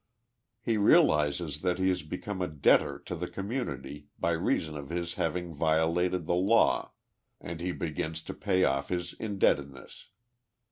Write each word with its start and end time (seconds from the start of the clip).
He 0.59 0.77
realizes 0.77 1.61
that 1.61 1.77
he 1.77 1.87
has 1.89 2.01
become 2.01 2.41
a 2.41 2.47
debtor 2.47 2.97
to 3.05 3.13
the 3.13 3.27
communit}' 3.27 4.05
by 4.19 4.31
reason 4.31 4.75
of 4.75 4.89
his 4.89 5.13
having 5.13 5.53
violated 5.53 6.25
the 6.25 6.33
law, 6.33 6.93
and 7.39 7.59
he 7.61 7.71
be 7.71 7.91
gins 7.91 8.23
to 8.23 8.33
pay 8.33 8.63
off 8.63 8.89
his 8.89 9.13
indebtedness. 9.13 10.07